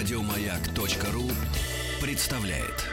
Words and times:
Радиомаяк.ру 0.00 1.30
представляет. 2.00 2.86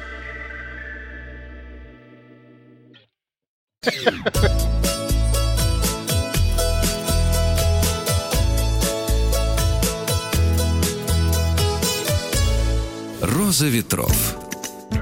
Роза 13.21 13.67
ветров. 13.67 14.35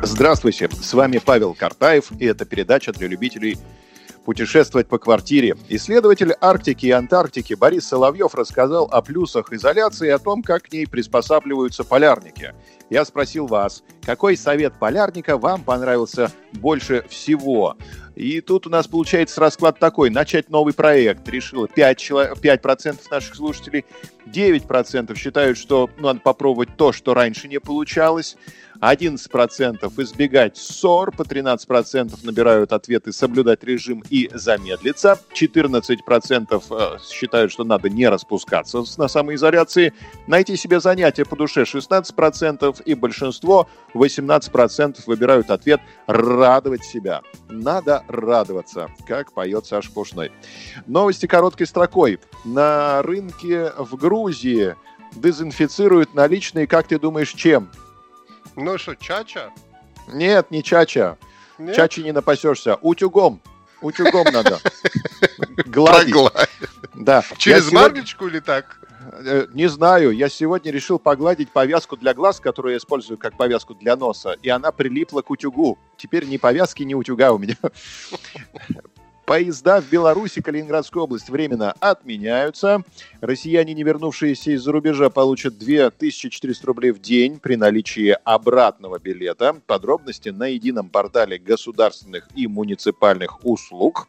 Здравствуйте, 0.04 0.70
с 0.70 0.94
вами 0.94 1.18
Павел 1.18 1.56
Картаев, 1.56 2.12
и 2.20 2.26
это 2.26 2.46
передача 2.46 2.94
для 2.94 3.08
любителей 3.08 3.58
путешествовать 4.26 4.88
по 4.88 4.98
квартире. 4.98 5.56
Исследователь 5.70 6.34
Арктики 6.42 6.88
и 6.88 6.92
Антарктики 6.92 7.54
Борис 7.54 7.88
Соловьев 7.88 8.36
рассказал 8.36 8.90
о 8.92 9.02
плюсах 9.02 9.54
изоляции 9.54 10.08
и 10.08 10.12
о 10.12 10.20
том, 10.20 10.44
как 10.44 10.64
к 10.64 10.72
ней 10.74 10.88
приспосабливаются 10.88 11.84
полярники. 11.84 12.54
Я 12.90 13.04
спросил 13.06 13.48
вас, 13.48 13.84
какой 14.04 14.38
совет 14.38 14.74
полярника 14.80 15.38
вам 15.38 15.64
понравился 15.64 16.32
больше 16.54 17.06
всего? 17.10 17.78
И 18.16 18.40
тут 18.40 18.66
у 18.66 18.70
нас 18.70 18.88
получается 18.88 19.42
расклад 19.42 19.78
такой. 19.78 20.10
Начать 20.10 20.50
новый 20.50 20.74
проект 20.74 21.28
решило 21.28 21.66
5%, 21.66 21.96
человек, 21.96 22.40
5 22.40 23.12
наших 23.12 23.36
слушателей. 23.36 23.86
9% 24.26 25.16
считают, 25.16 25.58
что 25.58 25.90
ну, 25.98 26.08
надо 26.08 26.22
попробовать 26.22 26.78
то, 26.78 26.92
что 26.92 27.14
раньше 27.14 27.48
не 27.48 27.60
получалось. 27.60 28.38
11% 28.82 30.04
избегать 30.04 30.58
ссор, 30.58 31.12
по 31.12 31.24
13% 31.24 32.14
набирают 32.24 32.74
ответы 32.74 33.12
соблюдать 33.14 33.64
режим 33.64 34.04
и 34.10 34.30
замедлиться, 34.34 35.20
14% 35.34 36.64
э, 36.70 36.98
считают, 37.10 37.52
что 37.52 37.64
надо 37.64 37.90
не 37.90 38.08
распускаться 38.08 38.84
на 38.98 39.08
самоизоляции, 39.08 39.94
найти 40.28 40.56
себе 40.58 40.80
занятие 40.80 41.26
по 41.26 41.36
душе 41.36 41.64
16% 41.64 42.75
и 42.86 42.94
большинство, 42.94 43.70
18% 43.94 45.04
выбирают 45.06 45.52
ответ 45.52 45.82
радовать 46.08 46.84
себя. 46.84 47.22
Надо 47.50 48.04
радоваться, 48.08 48.90
как 49.08 49.32
поет 49.34 49.66
Саша 49.66 49.92
Пушной. 49.92 50.32
Новости 50.88 51.26
короткой 51.26 51.68
строкой. 51.68 52.20
На 52.44 53.02
рынке 53.02 53.72
в 53.78 53.96
Грузии 53.96 54.76
дезинфицируют 55.16 56.14
наличные, 56.14 56.68
как 56.68 56.88
ты 56.88 57.00
думаешь, 57.00 57.32
чем? 57.34 57.70
Ну 58.56 58.78
что, 58.78 58.96
чача? 58.96 59.52
Нет, 60.08 60.52
не 60.52 60.64
чача. 60.64 61.18
Нет? 61.58 61.76
Чачи 61.76 62.04
не 62.04 62.12
напасешься. 62.12 62.76
Утюгом. 62.82 63.42
Утюгом 63.82 64.26
надо. 64.32 64.60
Гладить. 65.66 66.16
Да. 66.94 67.24
Через 67.38 67.72
марлечку 67.72 68.28
или 68.28 68.40
так? 68.40 68.80
Э, 69.12 69.48
не 69.54 69.68
знаю. 69.68 70.12
Я 70.12 70.30
сегодня 70.30 70.72
решил 70.72 71.00
погладить 71.00 71.52
повязку 71.52 71.98
для 71.98 72.14
глаз, 72.14 72.40
которую 72.40 72.74
я 72.74 72.78
использую 72.78 73.18
как 73.18 73.38
повязку 73.38 73.74
для 73.76 73.96
носа, 73.96 74.36
и 74.42 74.50
она 74.50 74.72
прилипла 74.72 75.22
к 75.22 75.30
утюгу. 75.30 75.78
Теперь 75.98 76.26
ни 76.26 76.38
повязки, 76.38 76.84
ни 76.84 76.94
утюга 76.94 77.32
у 77.32 77.38
меня. 77.38 77.58
Поезда 79.26 79.82
в 79.82 79.90
Беларуси, 79.90 80.40
Калининградскую 80.40 81.04
область 81.04 81.30
временно 81.30 81.72
отменяются. 81.80 82.84
Россияне, 83.22 83.74
не 83.74 83.82
вернувшиеся 83.82 84.52
из-за 84.52 84.72
рубежа, 84.72 85.10
получат 85.10 85.58
2400 85.58 86.68
рублей 86.68 86.92
в 86.92 87.02
день 87.02 87.40
при 87.40 87.56
наличии 87.56 88.16
обратного 88.24 89.00
билета. 89.00 89.56
Подробности 89.66 90.30
на 90.30 90.46
едином 90.46 90.90
портале 90.90 91.40
государственных 91.40 92.28
и 92.36 92.46
муниципальных 92.46 93.44
услуг. 93.44 94.08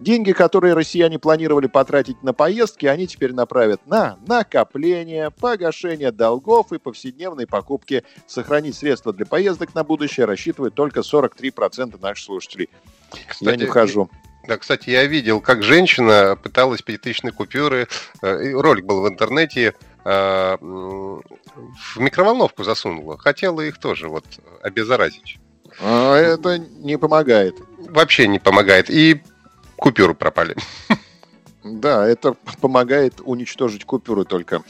Деньги, 0.00 0.32
которые 0.32 0.72
россияне 0.72 1.18
планировали 1.18 1.66
потратить 1.66 2.22
на 2.22 2.32
поездки, 2.32 2.86
они 2.86 3.06
теперь 3.06 3.34
направят 3.34 3.86
на 3.86 4.18
накопление, 4.26 5.30
погашение 5.30 6.12
долгов 6.12 6.72
и 6.72 6.78
повседневные 6.78 7.46
покупки. 7.46 8.04
Сохранить 8.26 8.74
средства 8.74 9.12
для 9.12 9.26
поездок 9.26 9.74
на 9.74 9.84
будущее 9.84 10.24
рассчитывает 10.24 10.74
только 10.74 11.00
43% 11.00 12.00
наших 12.00 12.24
слушателей. 12.24 12.70
Кстати, 13.28 13.50
Я 13.50 13.56
не 13.56 13.66
хожу. 13.66 14.08
Да, 14.46 14.58
кстати, 14.58 14.90
я 14.90 15.04
видел, 15.06 15.40
как 15.40 15.62
женщина 15.62 16.38
пыталась 16.40 16.82
пятитысячные 16.82 17.32
купюры, 17.32 17.88
э, 18.22 18.52
ролик 18.52 18.84
был 18.84 19.02
в 19.02 19.08
интернете, 19.08 19.74
э, 20.04 20.56
в 20.60 21.22
микроволновку 21.96 22.62
засунула. 22.62 23.18
Хотела 23.18 23.60
их 23.62 23.78
тоже 23.78 24.08
вот 24.08 24.24
обеззаразить. 24.62 25.38
А 25.80 26.14
это 26.16 26.58
не 26.58 26.96
помогает. 26.96 27.56
Вообще 27.78 28.28
не 28.28 28.38
помогает. 28.38 28.88
И 28.88 29.22
купюры 29.76 30.14
пропали. 30.14 30.56
Да, 31.72 32.06
это 32.06 32.36
помогает 32.60 33.20
уничтожить 33.24 33.84
купюры 33.84 34.24
только, 34.24 34.62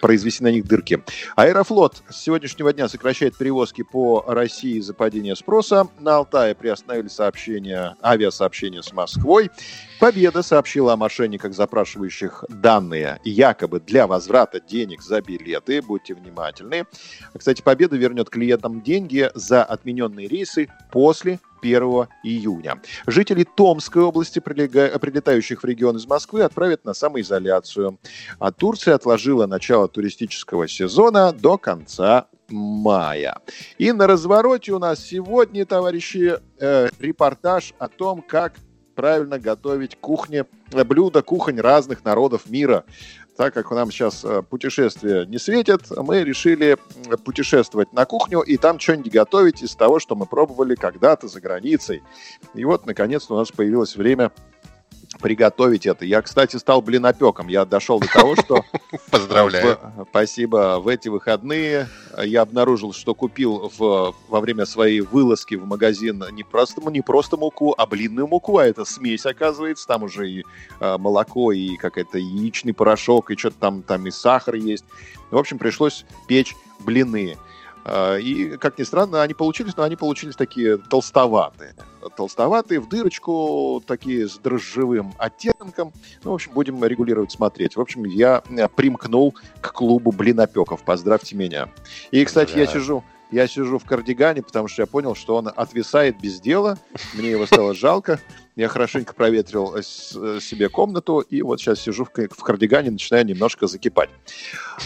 произвести 0.00 0.44
на 0.44 0.50
них 0.50 0.66
дырки. 0.66 1.02
Аэрофлот 1.36 2.02
с 2.10 2.22
сегодняшнего 2.22 2.72
дня 2.72 2.88
сокращает 2.88 3.36
перевозки 3.36 3.82
по 3.82 4.24
России 4.26 4.76
из-за 4.78 4.94
падения 4.94 5.34
спроса. 5.34 5.88
На 6.00 6.16
Алтае 6.16 6.54
приостановили 6.54 7.08
сообщения, 7.08 7.96
авиасообщения 8.02 8.82
с 8.82 8.92
Москвой. 8.92 9.50
Победа 9.98 10.42
сообщила 10.42 10.92
о 10.92 10.96
мошенниках, 10.96 11.54
запрашивающих 11.54 12.44
данные 12.48 13.20
якобы 13.24 13.80
для 13.80 14.06
возврата 14.06 14.60
денег 14.60 15.02
за 15.02 15.22
билеты. 15.22 15.80
Будьте 15.80 16.14
внимательны. 16.14 16.84
Кстати, 17.36 17.62
Победа 17.62 17.96
вернет 17.96 18.28
клиентам 18.28 18.82
деньги 18.82 19.30
за 19.34 19.64
отмененные 19.64 20.28
рейсы 20.28 20.68
после 20.92 21.40
1 21.64 22.08
июня. 22.22 22.80
Жители 23.06 23.44
Томской 23.44 24.02
области, 24.02 24.38
прилетающих 24.38 25.62
в 25.62 25.66
регион 25.66 25.96
из 25.96 26.06
Москвы, 26.06 26.42
отправят 26.42 26.84
на 26.84 26.92
самоизоляцию. 26.92 27.98
А 28.38 28.52
Турция 28.52 28.94
отложила 28.94 29.46
начало 29.46 29.88
туристического 29.88 30.68
сезона 30.68 31.32
до 31.32 31.56
конца 31.56 32.26
мая. 32.48 33.38
И 33.78 33.92
на 33.92 34.06
развороте 34.06 34.72
у 34.72 34.78
нас 34.78 35.00
сегодня, 35.00 35.64
товарищи, 35.64 36.34
э, 36.60 36.88
репортаж 36.98 37.72
о 37.78 37.88
том, 37.88 38.20
как 38.20 38.54
правильно 38.94 39.38
готовить 39.38 39.96
кухни, 40.00 40.44
э, 40.72 40.84
блюда 40.84 41.22
кухонь 41.22 41.60
разных 41.60 42.04
народов 42.04 42.48
мира. 42.48 42.84
Так 43.36 43.52
как 43.52 43.70
нам 43.72 43.90
сейчас 43.90 44.24
э, 44.24 44.42
путешествия 44.42 45.26
не 45.26 45.38
светят, 45.38 45.82
мы 45.90 46.22
решили 46.22 46.78
путешествовать 47.24 47.92
на 47.92 48.04
кухню 48.04 48.40
и 48.40 48.56
там 48.56 48.78
что-нибудь 48.78 49.12
готовить 49.12 49.62
из 49.62 49.74
того, 49.74 49.98
что 49.98 50.14
мы 50.14 50.26
пробовали 50.26 50.76
когда-то 50.76 51.26
за 51.26 51.40
границей. 51.40 52.02
И 52.54 52.64
вот, 52.64 52.86
наконец-то, 52.86 53.34
у 53.34 53.38
нас 53.38 53.50
появилось 53.50 53.96
время 53.96 54.30
приготовить 55.24 55.86
это. 55.86 56.04
Я, 56.04 56.20
кстати, 56.20 56.58
стал 56.58 56.82
блинопеком. 56.82 57.48
Я 57.48 57.64
дошел 57.64 57.98
до 57.98 58.06
того, 58.08 58.36
что... 58.36 58.62
Поздравляю. 59.10 59.78
В, 59.96 60.06
спасибо. 60.10 60.78
В 60.80 60.86
эти 60.86 61.08
выходные 61.08 61.88
я 62.22 62.42
обнаружил, 62.42 62.92
что 62.92 63.14
купил 63.14 63.72
в, 63.78 64.14
во 64.28 64.40
время 64.40 64.66
своей 64.66 65.00
вылазки 65.00 65.54
в 65.54 65.64
магазин 65.64 66.22
не 66.32 66.44
просто, 66.44 66.82
не 66.90 67.00
просто 67.00 67.38
муку, 67.38 67.74
а 67.78 67.86
блинную 67.86 68.26
муку, 68.26 68.58
а 68.58 68.66
это 68.66 68.84
смесь, 68.84 69.24
оказывается. 69.24 69.86
Там 69.86 70.02
уже 70.02 70.30
и 70.30 70.44
а, 70.78 70.98
молоко, 70.98 71.52
и 71.52 71.76
какой-то 71.76 72.18
яичный 72.18 72.74
порошок, 72.74 73.30
и 73.30 73.36
что-то 73.38 73.56
там, 73.58 73.82
там 73.82 74.06
и 74.06 74.10
сахар 74.10 74.56
есть. 74.56 74.84
В 75.30 75.38
общем, 75.38 75.56
пришлось 75.56 76.04
печь 76.28 76.54
блины. 76.80 77.38
А, 77.84 78.16
и, 78.16 78.56
как 78.56 78.78
ни 78.78 78.82
странно, 78.82 79.22
они 79.22 79.34
получились, 79.34 79.76
но 79.76 79.82
они 79.82 79.96
получились 79.96 80.36
такие 80.36 80.78
толстоватые. 80.78 81.74
Толстоватые, 82.16 82.80
в 82.80 82.88
дырочку, 82.88 83.82
такие 83.86 84.28
с 84.28 84.38
дрожжевым 84.38 85.14
оттенком. 85.18 85.92
Ну, 86.22 86.30
в 86.30 86.34
общем, 86.34 86.52
будем 86.52 86.82
регулировать, 86.84 87.32
смотреть. 87.32 87.76
В 87.76 87.80
общем, 87.80 88.04
я 88.04 88.42
э, 88.48 88.68
примкнул 88.68 89.34
к 89.60 89.72
клубу 89.72 90.12
блинопеков. 90.12 90.82
Поздравьте 90.82 91.36
меня. 91.36 91.68
И, 92.10 92.24
кстати, 92.24 92.56
я 92.56 92.66
сижу, 92.66 93.04
я 93.30 93.46
сижу 93.46 93.78
в 93.78 93.84
кардигане, 93.84 94.42
потому 94.42 94.68
что 94.68 94.82
я 94.82 94.86
понял, 94.86 95.14
что 95.14 95.36
он 95.36 95.50
отвисает 95.54 96.18
без 96.20 96.40
дела. 96.40 96.78
Мне 97.14 97.30
его 97.30 97.46
стало 97.46 97.74
жалко. 97.74 98.20
Я 98.56 98.68
хорошенько 98.68 99.12
проветрил 99.14 99.74
э, 99.74 99.82
себе 99.82 100.68
комнату, 100.68 101.20
и 101.20 101.42
вот 101.42 101.60
сейчас 101.60 101.80
сижу 101.80 102.04
в 102.04 102.42
кардигане, 102.44 102.92
начинаю 102.92 103.26
немножко 103.26 103.66
закипать. 103.66 104.10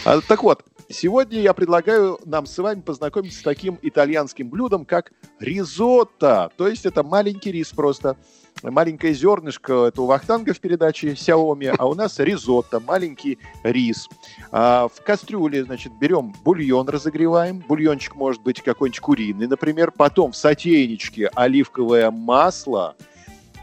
А, 0.05 0.19
так 0.21 0.43
вот, 0.43 0.65
Сегодня 0.91 1.39
я 1.39 1.53
предлагаю 1.53 2.19
нам 2.25 2.47
с 2.47 2.57
вами 2.57 2.81
познакомиться 2.81 3.39
с 3.39 3.43
таким 3.43 3.77
итальянским 3.83 4.49
блюдом, 4.49 4.85
как 4.85 5.11
ризотто. 5.39 6.51
То 6.57 6.67
есть 6.67 6.83
это 6.87 7.03
маленький 7.03 7.51
рис 7.51 7.69
просто. 7.69 8.17
Маленькое 8.63 9.13
зернышко, 9.13 9.85
это 9.85 10.01
у 10.01 10.07
Вахтанга 10.07 10.53
в 10.53 10.59
передаче 10.59 11.11
Xiaomi, 11.11 11.75
а 11.77 11.87
у 11.87 11.93
нас 11.93 12.17
ризотто, 12.17 12.79
маленький 12.79 13.37
рис. 13.61 14.09
А 14.51 14.87
в 14.87 15.01
кастрюле, 15.03 15.63
значит, 15.63 15.93
берем 15.93 16.33
бульон, 16.43 16.89
разогреваем. 16.89 17.63
Бульончик 17.67 18.15
может 18.15 18.41
быть 18.41 18.61
какой-нибудь 18.61 18.99
куриный, 18.99 19.47
например. 19.47 19.91
Потом 19.91 20.31
в 20.31 20.35
сотейничке 20.35 21.27
оливковое 21.35 22.09
масло, 22.09 22.97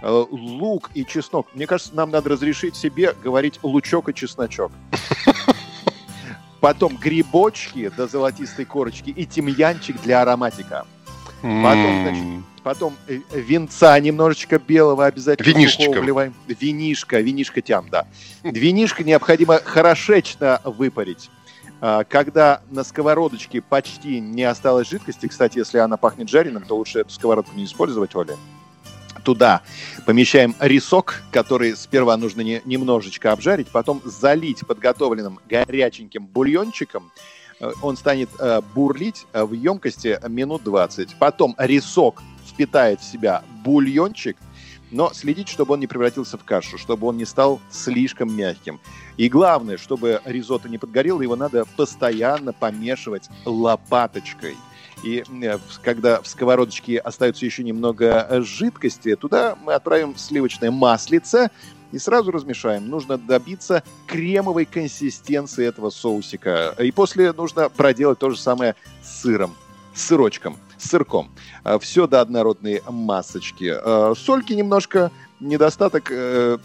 э, 0.00 0.24
лук 0.30 0.92
и 0.94 1.04
чеснок. 1.04 1.48
Мне 1.54 1.66
кажется, 1.66 1.94
нам 1.94 2.12
надо 2.12 2.30
разрешить 2.30 2.76
себе 2.76 3.14
говорить 3.22 3.58
лучок 3.64 4.08
и 4.10 4.14
чесночок 4.14 4.70
потом 6.66 6.96
грибочки 6.96 7.92
до 7.96 8.08
золотистой 8.08 8.64
корочки 8.64 9.10
и 9.10 9.24
тимьянчик 9.24 10.02
для 10.02 10.22
ароматика. 10.22 10.84
Потом, 11.40 12.02
значит, 12.02 12.24
потом 12.64 12.94
э, 13.06 13.20
винца 13.32 14.00
немножечко 14.00 14.58
белого 14.58 15.06
обязательно 15.06 15.46
Винишечка. 15.46 16.00
вливаем. 16.00 16.34
Винишка, 16.48 17.20
винишка 17.20 17.62
тям, 17.62 17.88
да. 17.88 18.08
Винишка 18.42 19.04
необходимо 19.04 19.60
хорошечно 19.64 20.60
выпарить. 20.64 21.30
А, 21.80 22.02
когда 22.02 22.62
на 22.68 22.82
сковородочке 22.82 23.62
почти 23.62 24.18
не 24.18 24.42
осталось 24.42 24.88
жидкости, 24.88 25.28
кстати, 25.28 25.58
если 25.58 25.78
она 25.78 25.96
пахнет 25.96 26.28
жареным, 26.28 26.64
то 26.64 26.74
лучше 26.74 26.98
эту 26.98 27.10
сковородку 27.10 27.54
не 27.54 27.66
использовать, 27.66 28.16
Оля. 28.16 28.36
Туда 29.26 29.62
помещаем 30.06 30.54
рисок, 30.60 31.20
который 31.32 31.74
сперва 31.74 32.16
нужно 32.16 32.42
не, 32.42 32.62
немножечко 32.64 33.32
обжарить, 33.32 33.66
потом 33.66 34.00
залить 34.04 34.64
подготовленным 34.64 35.40
горяченьким 35.48 36.28
бульончиком. 36.28 37.10
Э, 37.58 37.72
он 37.82 37.96
станет 37.96 38.28
э, 38.38 38.60
бурлить 38.72 39.26
в 39.32 39.52
емкости 39.52 40.20
минут 40.28 40.62
20. 40.62 41.16
Потом 41.18 41.56
рисок 41.58 42.22
впитает 42.46 43.00
в 43.00 43.04
себя 43.04 43.42
бульончик, 43.64 44.36
но 44.92 45.12
следить, 45.12 45.48
чтобы 45.48 45.74
он 45.74 45.80
не 45.80 45.88
превратился 45.88 46.38
в 46.38 46.44
кашу, 46.44 46.78
чтобы 46.78 47.08
он 47.08 47.16
не 47.16 47.24
стал 47.24 47.60
слишком 47.68 48.32
мягким. 48.32 48.78
И 49.16 49.28
главное, 49.28 49.76
чтобы 49.76 50.20
ризотто 50.24 50.68
не 50.68 50.78
подгорело, 50.78 51.20
его 51.20 51.34
надо 51.34 51.64
постоянно 51.76 52.52
помешивать 52.52 53.28
лопаточкой. 53.44 54.54
И 55.02 55.24
э, 55.42 55.58
когда 55.82 56.20
в 56.22 56.26
сковородочке 56.26 56.98
остается 56.98 57.44
еще 57.44 57.62
немного 57.64 58.42
жидкости, 58.42 59.16
туда 59.16 59.56
мы 59.64 59.74
отправим 59.74 60.16
сливочное 60.16 60.70
маслице 60.70 61.50
и 61.92 61.98
сразу 61.98 62.30
размешаем. 62.30 62.88
Нужно 62.88 63.18
добиться 63.18 63.82
кремовой 64.06 64.64
консистенции 64.64 65.66
этого 65.66 65.90
соусика. 65.90 66.74
И 66.78 66.90
после 66.90 67.32
нужно 67.32 67.68
проделать 67.68 68.18
то 68.18 68.30
же 68.30 68.38
самое 68.38 68.74
с 69.02 69.22
сыром, 69.22 69.54
с 69.94 70.06
сырочком 70.06 70.58
с 70.78 70.90
сырком. 70.90 71.30
А, 71.64 71.78
Все 71.78 72.06
до 72.06 72.20
однородной 72.20 72.82
масочки. 72.88 73.72
А, 73.74 74.14
сольки 74.14 74.52
немножко 74.52 75.10
недостаток 75.40 76.08
э, 76.10 76.58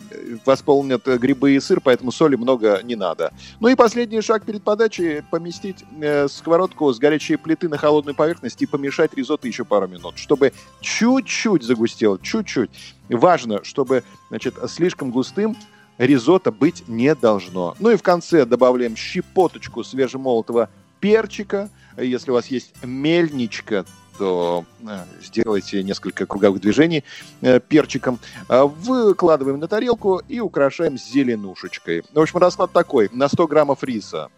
восполнят 0.46 1.06
грибы 1.06 1.54
и 1.54 1.60
сыр, 1.60 1.82
поэтому 1.82 2.12
соли 2.12 2.36
много 2.36 2.82
не 2.84 2.96
надо. 2.96 3.34
Ну 3.60 3.68
и 3.68 3.76
последний 3.76 4.22
шаг 4.22 4.46
перед 4.46 4.64
подачей– 4.64 5.24
поместить 5.32 5.84
э, 6.02 6.28
сковородку 6.28 6.92
с 6.92 7.00
горячей 7.00 7.36
плиты 7.36 7.70
на 7.70 7.78
холодную 7.78 8.16
поверхность 8.16 8.62
и 8.62 8.66
помешать 8.66 9.14
ризотто 9.14 9.48
еще 9.48 9.66
пару 9.66 9.88
минут, 9.88 10.18
чтобы 10.18 10.54
чуть-чуть 10.80 11.64
загустел, 11.64 12.18
чуть-чуть. 12.18 12.72
Важно, 13.10 13.64
чтобы 13.64 14.04
значит, 14.30 14.56
слишком 14.68 15.12
густым 15.12 15.58
ризотто 15.98 16.52
быть 16.52 16.88
не 16.88 17.14
должно. 17.16 17.76
Ну 17.80 17.92
и 17.92 17.96
в 17.96 18.04
конце 18.04 18.46
добавляем 18.46 18.96
щепоточку 18.96 19.84
свежемолотого 19.84 20.70
перчика. 21.00 21.70
Если 21.98 22.32
у 22.32 22.36
вас 22.36 22.48
есть 22.48 22.74
мельничка, 22.84 23.86
то 24.22 24.66
э, 24.88 25.00
сделайте 25.20 25.82
несколько 25.82 26.28
круговых 26.28 26.62
движений 26.62 27.04
э, 27.42 27.60
перчиком. 27.60 28.20
Э, 28.50 28.66
выкладываем 28.66 29.58
на 29.58 29.68
тарелку 29.68 30.22
и 30.28 30.40
украшаем 30.40 30.96
зеленушечкой. 30.96 32.04
В 32.14 32.20
общем, 32.20 32.38
расклад 32.38 32.72
такой. 32.72 33.10
На 33.12 33.28
100 33.28 33.48
граммов 33.48 33.84
риса 33.84 34.30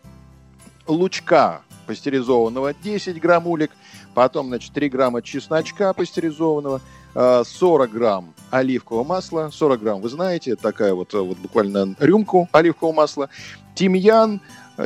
лучка 0.87 1.63
пастеризованного 1.85 2.73
10 2.73 3.19
грамм 3.19 3.45
улик, 3.45 3.71
потом, 4.13 4.47
значит, 4.47 4.71
3 4.71 4.87
грамма 4.87 5.21
чесночка 5.21 5.93
пастеризованного, 5.93 6.79
40 7.13 7.91
грамм 7.91 8.33
оливкового 8.51 9.03
масла, 9.03 9.49
40 9.51 9.81
грамм, 9.81 10.01
вы 10.01 10.07
знаете, 10.07 10.55
такая 10.55 10.93
вот, 10.93 11.11
вот 11.11 11.37
буквально 11.39 11.93
рюмку 11.99 12.47
оливкового 12.53 12.95
масла, 12.95 13.29
тимьян, 13.75 14.39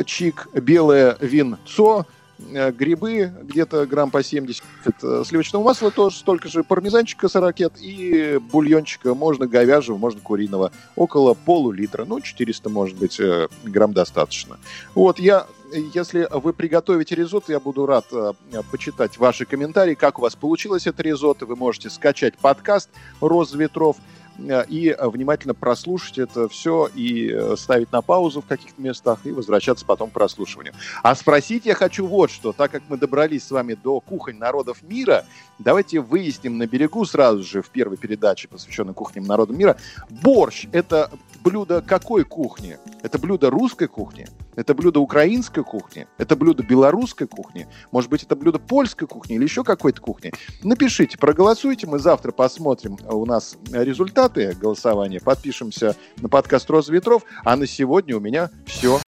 чик, 0.05 0.47
белое 0.55 1.17
винцо, 1.21 2.07
Э, 2.07 2.16
грибы, 2.39 3.31
где-то 3.43 3.85
грамм 3.85 4.11
по 4.11 4.23
70 4.23 4.63
это 4.85 5.23
сливочного 5.25 5.63
масла, 5.63 5.91
тоже 5.91 6.17
столько 6.17 6.47
же 6.47 6.63
пармезанчика 6.63 7.27
40 7.27 7.55
и 7.79 8.39
бульончика, 8.51 9.13
можно 9.13 9.47
говяжьего, 9.47 9.97
можно 9.97 10.21
куриного, 10.21 10.71
около 10.95 11.33
полулитра, 11.33 12.05
ну, 12.05 12.21
400, 12.21 12.69
может 12.69 12.97
быть, 12.97 13.19
э, 13.19 13.47
грамм 13.63 13.93
достаточно. 13.93 14.57
Вот, 14.93 15.19
я 15.19 15.47
если 15.93 16.27
вы 16.31 16.53
приготовите 16.53 17.15
ризотто, 17.15 17.51
я 17.51 17.59
буду 17.59 17.85
рад 17.85 18.05
э, 18.11 18.33
почитать 18.71 19.17
ваши 19.17 19.45
комментарии, 19.45 19.95
как 19.95 20.19
у 20.19 20.21
вас 20.21 20.35
получилось 20.35 20.87
это 20.87 21.03
ризотто. 21.03 21.45
Вы 21.45 21.57
можете 21.57 21.89
скачать 21.89 22.37
подкаст 22.37 22.89
«Роз 23.19 23.53
ветров», 23.53 23.97
Э, 23.97 24.26
и 24.39 24.95
э, 24.97 25.07
внимательно 25.07 25.53
прослушать 25.53 26.17
это 26.17 26.47
все 26.47 26.89
и 26.93 27.31
э, 27.31 27.55
ставить 27.57 27.91
на 27.91 28.01
паузу 28.01 28.41
в 28.41 28.45
каких-то 28.45 28.81
местах 28.81 29.19
и 29.25 29.31
возвращаться 29.31 29.85
потом 29.85 30.09
к 30.09 30.13
прослушиванию. 30.13 30.73
А 31.03 31.15
спросить 31.15 31.65
я 31.65 31.75
хочу 31.75 32.05
вот 32.05 32.31
что. 32.31 32.53
Так 32.53 32.71
как 32.71 32.83
мы 32.89 32.97
добрались 32.97 33.43
с 33.45 33.51
вами 33.51 33.73
до 33.73 33.99
кухонь 33.99 34.37
народов 34.37 34.81
мира, 34.83 35.25
давайте 35.59 35.99
выясним 35.99 36.57
на 36.57 36.67
берегу 36.67 37.05
сразу 37.05 37.43
же 37.43 37.61
в 37.61 37.69
первой 37.69 37.97
передаче, 37.97 38.47
посвященной 38.47 38.93
кухням 38.93 39.25
народов 39.25 39.57
мира, 39.57 39.77
борщ– 40.09 40.67
это 40.71 41.11
блюдо 41.47 41.81
какой 41.81 42.25
кухни? 42.25 42.77
Это 43.03 43.17
блюдо 43.17 43.49
русской 43.49 43.88
кухни? 43.88 44.27
Это 44.55 44.73
блюдо 44.73 44.99
украинской 44.99 45.63
кухни? 45.63 46.07
Это 46.17 46.35
блюдо 46.35 46.63
белорусской 46.63 47.27
кухни? 47.27 47.67
Может 47.91 48.09
быть, 48.09 48.23
это 48.23 48.35
блюдо 48.35 48.59
польской 48.59 49.07
кухни 49.07 49.35
или 49.35 49.44
еще 49.44 49.63
какой-то 49.63 50.01
кухни? 50.01 50.33
Напишите, 50.63 51.17
проголосуйте, 51.17 51.88
мы 51.88 51.99
завтра 51.99 52.31
посмотрим 52.31 52.97
у 53.07 53.25
нас 53.25 53.57
результаты 53.71 54.57
голосования, 54.59 55.21
подпишемся 55.21 55.95
на 56.17 56.27
подкаст 56.27 56.69
«Роза 56.69 56.91
ветров», 56.91 57.23
а 57.45 57.55
на 57.55 57.65
сегодня 57.65 58.17
у 58.17 58.19
меня 58.19 58.49
все. 58.65 58.99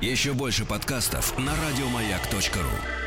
Еще 0.00 0.32
больше 0.32 0.64
подкастов 0.64 1.36
на 1.38 1.52
радиомаяк.ру 1.52 3.05